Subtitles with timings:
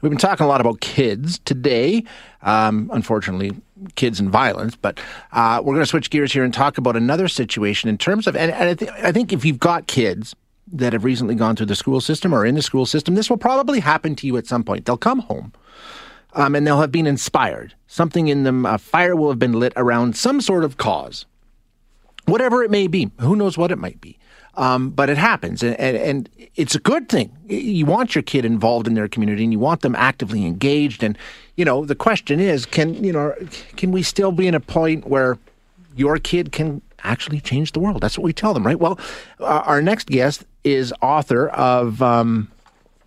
[0.00, 2.04] We've been talking a lot about kids today.
[2.42, 3.52] Um, unfortunately,
[3.96, 4.98] kids and violence, but
[5.32, 8.34] uh, we're going to switch gears here and talk about another situation in terms of,
[8.34, 10.34] and, and I, th- I think if you've got kids,
[10.72, 13.36] that have recently gone through the school system or in the school system, this will
[13.36, 14.84] probably happen to you at some point.
[14.84, 15.52] They'll come home
[16.34, 17.74] um, and they'll have been inspired.
[17.86, 21.26] Something in them, a fire will have been lit around some sort of cause,
[22.30, 23.10] whatever it may be.
[23.20, 24.18] Who knows what it might be?
[24.54, 27.30] Um, but it happens, and, and, and, it's a good thing.
[27.46, 31.04] You want your kid involved in their community, and you want them actively engaged.
[31.04, 31.16] And
[31.54, 33.32] you know, the question is, can you know,
[33.76, 35.38] can we still be in a point where
[35.94, 38.00] your kid can actually change the world?
[38.00, 38.78] That's what we tell them, right?
[38.78, 38.98] Well,
[39.38, 42.50] our next guest is author of um,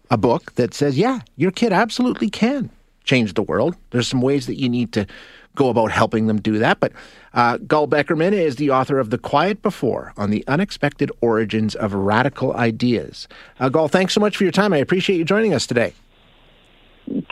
[0.09, 2.69] a book that says, yeah, your kid absolutely can
[3.03, 3.75] change the world.
[3.91, 5.05] There's some ways that you need to
[5.55, 6.79] go about helping them do that.
[6.79, 6.91] But
[7.33, 11.93] uh, Gal Beckerman is the author of The Quiet Before on the unexpected origins of
[11.93, 13.27] radical ideas.
[13.59, 14.73] Uh, Gal, thanks so much for your time.
[14.73, 15.93] I appreciate you joining us today.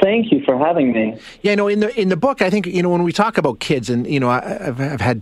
[0.01, 1.17] Thank you for having me.
[1.41, 3.61] Yeah, no, in the in the book, I think you know when we talk about
[3.61, 5.21] kids, and you know, I, have I've had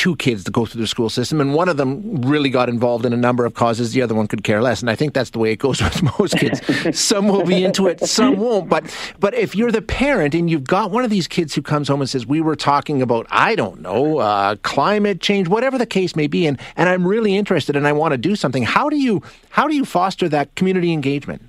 [0.00, 3.04] two kids to go through the school system, and one of them really got involved
[3.04, 3.92] in a number of causes.
[3.92, 6.02] The other one could care less, and I think that's the way it goes with
[6.18, 6.58] most kids.
[6.98, 8.70] some will be into it, some won't.
[8.70, 11.88] But but if you're the parent and you've got one of these kids who comes
[11.88, 15.84] home and says, "We were talking about I don't know uh, climate change, whatever the
[15.84, 18.62] case may be," and and I'm really interested and I want to do something.
[18.62, 21.42] How do you how do you foster that community engagement?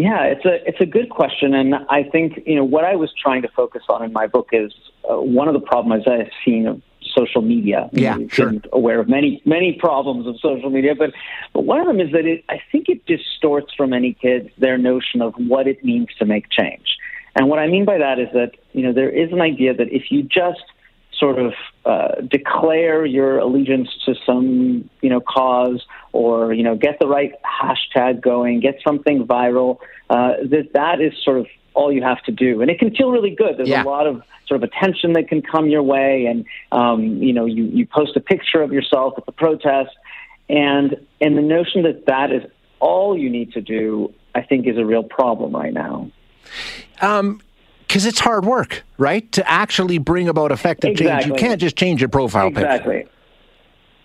[0.00, 3.12] Yeah, it's a it's a good question, and I think you know what I was
[3.12, 4.72] trying to focus on in my book is
[5.10, 6.80] uh, one of the problems I've seen of
[7.14, 7.90] social media.
[7.92, 8.54] Yeah, I've sure.
[8.72, 11.12] Aware of many many problems of social media, but
[11.52, 14.78] but one of them is that it, I think it distorts for many kids their
[14.78, 16.96] notion of what it means to make change.
[17.36, 19.88] And what I mean by that is that you know there is an idea that
[19.92, 20.64] if you just
[21.20, 21.52] sort of
[21.84, 27.32] uh, declare your allegiance to some you know cause or you know get the right
[27.44, 29.78] hashtag going, get something viral.
[30.08, 33.10] Uh, that that is sort of all you have to do, and it can feel
[33.10, 33.56] really good.
[33.56, 33.84] There's yeah.
[33.84, 37.44] a lot of sort of attention that can come your way, and um, you know
[37.44, 39.90] you you post a picture of yourself at the protest,
[40.48, 42.42] and and the notion that that is
[42.80, 46.10] all you need to do, I think, is a real problem right now.
[47.00, 47.40] Um,
[47.90, 49.30] because it's hard work, right?
[49.32, 51.08] To actually bring about effective exactly.
[51.10, 52.98] change, you can't just change your profile exactly.
[52.98, 53.10] picture.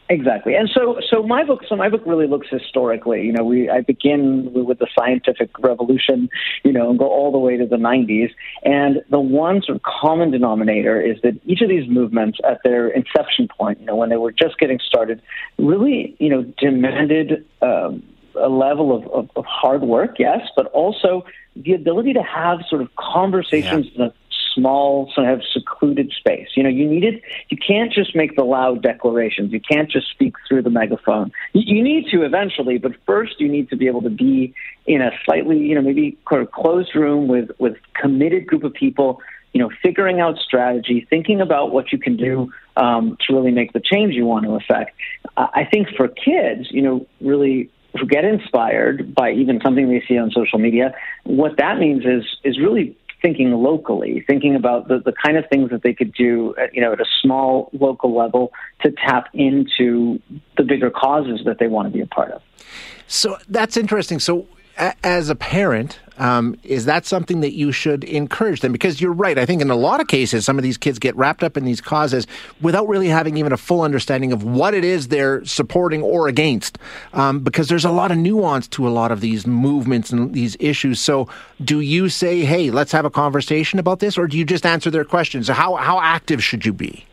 [0.08, 3.24] Exactly, and so so my book so my book really looks historically.
[3.24, 6.30] You know, we I begin with the scientific revolution,
[6.64, 8.30] you know, and go all the way to the '90s.
[8.64, 12.88] And the one sort of common denominator is that each of these movements, at their
[12.88, 15.24] inception point, you know, when they were just getting started,
[15.58, 18.04] really, you know, demanded um,
[18.38, 21.26] a level of, of, of hard work, yes, but also
[21.56, 24.06] the ability to have sort of conversations yeah.
[24.06, 24.14] in a
[24.54, 26.48] small, sort of secluded space.
[26.56, 29.52] You know, you needed, you can't just make the loud declarations.
[29.52, 31.32] You can't just speak through the megaphone.
[31.54, 34.54] You, you need to eventually, but first you need to be able to be
[34.86, 38.74] in a slightly, you know, maybe kind of closed room with, with committed group of
[38.74, 39.20] people,
[39.52, 43.74] you know, figuring out strategy, thinking about what you can do um, to really make
[43.74, 44.96] the change you want to affect.
[45.38, 47.70] I think for kids, you know, really
[48.00, 52.24] who get inspired by even something they see on social media, what that means is
[52.44, 56.54] is really thinking locally, thinking about the, the kind of things that they could do,
[56.62, 58.52] at, you know, at a small local level
[58.82, 60.20] to tap into
[60.58, 62.42] the bigger causes that they want to be a part of.
[63.08, 64.20] So that's interesting.
[64.20, 64.48] So
[64.78, 68.72] as a parent, um, is that something that you should encourage them?
[68.72, 69.38] Because you're right.
[69.38, 71.66] I think in a lot of cases, some of these kids get wrapped up in
[71.66, 72.26] these causes
[72.62, 76.78] without really having even a full understanding of what it is they're supporting or against.
[77.14, 80.56] Um, because there's a lot of nuance to a lot of these movements and these
[80.60, 81.00] issues.
[81.00, 81.28] So,
[81.64, 84.90] do you say, "Hey, let's have a conversation about this," or do you just answer
[84.90, 85.48] their questions?
[85.48, 87.06] How how active should you be?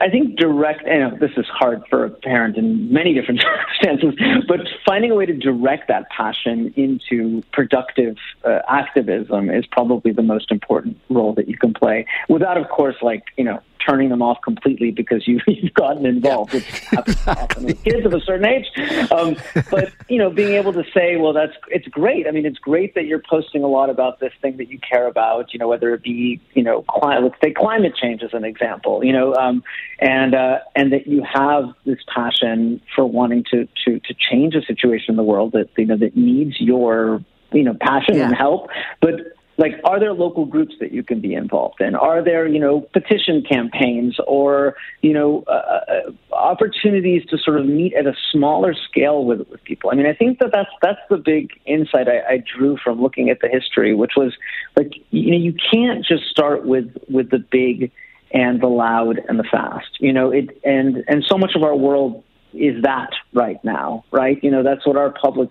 [0.00, 0.86] I think direct.
[0.86, 3.40] You know, this is hard for a parent in many different
[3.80, 10.12] circumstances, but finding a way to direct that passion into productive uh, activism is probably
[10.12, 12.06] the most important role that you can play.
[12.28, 16.54] Without, of course, like you know, turning them off completely because you, you've gotten involved.
[16.54, 16.60] Yeah.
[17.06, 17.74] Exactly.
[17.74, 18.66] kids of a certain age.
[19.10, 19.36] Um,
[19.70, 22.26] but you know, being able to say, well, that's it's great.
[22.26, 25.06] I mean, it's great that you're posting a lot about this thing that you care
[25.06, 25.52] about.
[25.52, 29.04] You know, whether it be you know, cli- let's say climate change as an example.
[29.04, 29.62] You know, um,
[30.00, 34.62] and uh, and that you have this passion for wanting to to to change a
[34.62, 37.22] situation in the world that you know that needs your
[37.52, 38.26] you know passion yeah.
[38.26, 38.68] and help,
[39.00, 41.94] but like are there local groups that you can be involved in?
[41.94, 47.66] Are there you know petition campaigns or you know uh, uh, opportunities to sort of
[47.66, 49.90] meet at a smaller scale with, with people?
[49.90, 53.30] I mean i think that that's that's the big insight I, I drew from looking
[53.30, 54.34] at the history which was
[54.76, 57.90] like you know you can't just start with with the big
[58.32, 60.30] and the loud and the fast you know?
[60.30, 62.22] It and and so much of our world
[62.52, 64.42] is that right now right?
[64.42, 65.50] You know that's what our public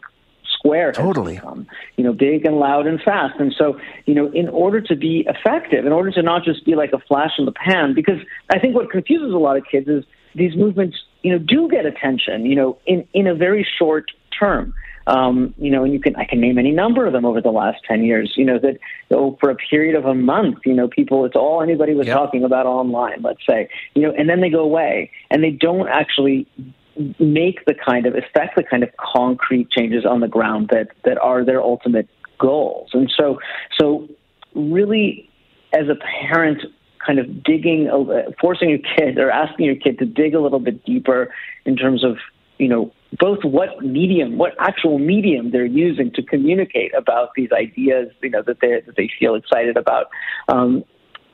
[0.66, 1.68] square totally become,
[1.98, 3.40] you know, big and loud and fast.
[3.40, 6.76] And so, you know, in order to be effective, in order to not just be
[6.76, 8.20] like a flash in the pan, because
[8.52, 10.04] I think what confuses a lot of kids is
[10.34, 14.74] these movements, you know, do get attention, you know, in, in a very short term.
[15.08, 17.52] Um, you know, and you can I can name any number of them over the
[17.52, 18.34] last ten years.
[18.36, 18.80] You know that
[19.12, 22.18] oh, for a period of a month, you know, people it's all anybody was yep.
[22.18, 23.22] talking about online.
[23.22, 26.48] Let's say, you know, and then they go away and they don't actually
[27.20, 31.18] make the kind of effect the kind of concrete changes on the ground that that
[31.18, 32.08] are their ultimate
[32.40, 32.90] goals.
[32.94, 33.40] And so
[33.80, 34.08] so
[34.54, 35.30] really
[35.74, 35.96] as a
[36.30, 36.62] parent
[37.06, 37.90] kind of digging
[38.42, 41.34] forcing your kid or asking your kid to dig a little bit deeper
[41.66, 42.18] in terms of
[42.58, 48.10] you know both what medium what actual medium they're using to communicate about these ideas
[48.22, 50.08] you know that they that they feel excited about
[50.48, 50.84] um,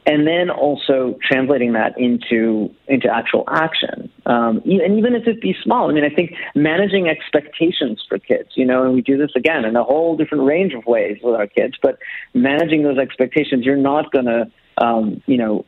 [0.06, 5.56] and then also translating that into into actual action, um, and even if it be
[5.64, 5.90] small.
[5.90, 9.64] I mean, I think managing expectations for kids, you know, and we do this again
[9.66, 11.76] in a whole different range of ways with our kids.
[11.82, 12.00] But
[12.34, 15.66] managing those expectations, you're not going to um, you know,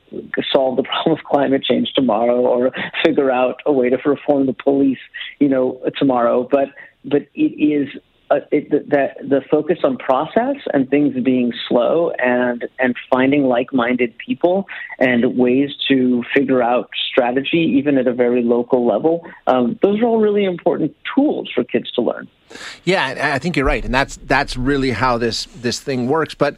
[0.52, 2.72] solve the problem of climate change tomorrow or
[3.06, 5.00] figure out a way to reform the police,
[5.40, 6.48] you know, tomorrow.
[6.50, 6.70] But
[7.06, 7.90] but it is
[8.34, 14.18] uh, it, that the focus on process and things being slow and and finding like-minded
[14.18, 14.66] people
[15.00, 20.06] and ways to figure out strategy even at a very local level um, those are
[20.06, 22.28] all really important tools for kids to learn
[22.86, 26.58] yeah i think you're right and that's that's really how this this thing works but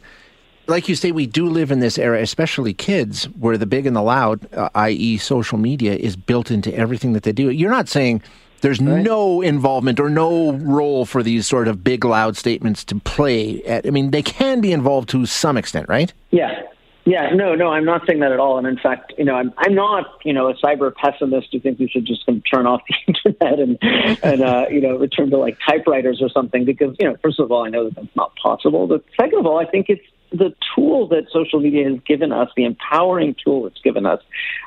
[0.68, 3.94] like you say, we do live in this era, especially kids, where the big and
[3.94, 7.50] the loud, uh, i.e., social media, is built into everything that they do.
[7.50, 8.20] You're not saying
[8.60, 9.02] there's right.
[9.02, 13.62] no involvement or no role for these sort of big, loud statements to play.
[13.64, 16.12] At, I mean, they can be involved to some extent, right?
[16.30, 16.62] Yeah.
[17.08, 18.58] Yeah, no, no, I'm not saying that at all.
[18.58, 21.78] And in fact, you know, I'm I'm not, you know, a cyber pessimist who thinks
[21.78, 23.78] we should just turn off the internet and
[24.24, 26.64] and uh, you know return to like typewriters or something.
[26.64, 28.88] Because you know, first of all, I know that that's not possible.
[28.88, 30.02] But second of all, I think it's
[30.32, 34.20] the tool that social media has given us, the empowering tool it's given us,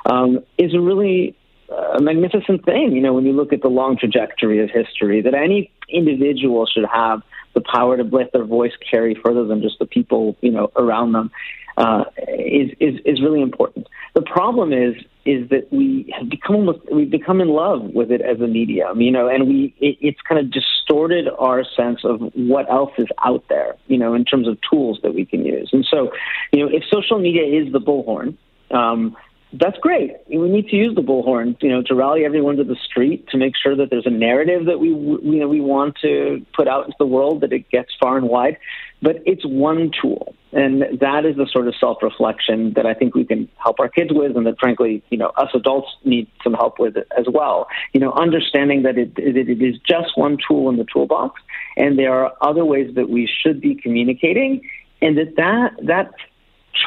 [0.06, 1.36] um, is a really
[1.70, 5.34] a magnificent thing, you know, when you look at the long trajectory of history, that
[5.34, 7.22] any individual should have
[7.54, 11.12] the power to let their voice carry further than just the people, you know, around
[11.12, 11.30] them,
[11.76, 13.86] uh, is, is, is really important.
[14.14, 14.94] The problem is,
[15.24, 19.00] is that we have become almost, we've become in love with it as a medium,
[19.00, 23.06] you know, and we, it, it's kind of distorted our sense of what else is
[23.24, 25.70] out there, you know, in terms of tools that we can use.
[25.72, 26.10] And so,
[26.52, 28.36] you know, if social media is the bullhorn,
[28.70, 29.16] um,
[29.52, 30.12] that's great.
[30.28, 33.36] We need to use the bullhorn, you know, to rally everyone to the street to
[33.36, 36.84] make sure that there's a narrative that we, you know, we want to put out
[36.84, 38.58] into the world that it gets far and wide.
[39.02, 43.24] But it's one tool, and that is the sort of self-reflection that I think we
[43.24, 46.78] can help our kids with, and that frankly, you know, us adults need some help
[46.78, 47.66] with as well.
[47.92, 51.40] You know, understanding that it, it, it is just one tool in the toolbox,
[51.76, 54.60] and there are other ways that we should be communicating,
[55.00, 56.14] and that that that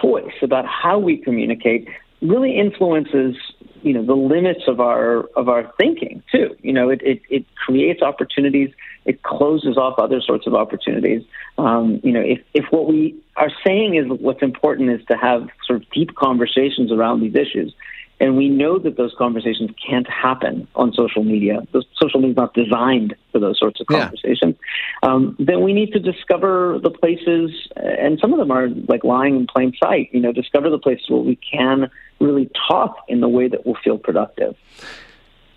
[0.02, 1.88] choice about how we communicate
[2.24, 3.36] really influences
[3.84, 6.56] you know the limits of our of our thinking too.
[6.62, 8.70] You know, it it, it creates opportunities.
[9.06, 11.24] It closes off other sorts of opportunities.
[11.58, 15.50] Um, you know, if if what we are saying is what's important is to have
[15.68, 17.74] sort of deep conversations around these issues,
[18.20, 21.60] and we know that those conversations can't happen on social media.
[22.02, 24.56] Social media is not designed for those sorts of conversations.
[25.04, 29.36] Um, then we need to discover the places, and some of them are like lying
[29.36, 30.10] in plain sight.
[30.14, 31.92] You know, discover the places where we can
[32.22, 34.56] really talk in the way that will feel productive.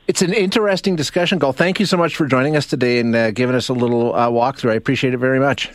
[0.09, 1.53] It's an interesting discussion, Gal.
[1.53, 4.29] Thank you so much for joining us today and uh, giving us a little uh,
[4.29, 4.71] walkthrough.
[4.71, 5.71] I appreciate it very much.